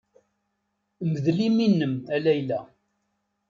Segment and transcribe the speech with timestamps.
[1.11, 2.59] Mdel imi-nnem a Layla.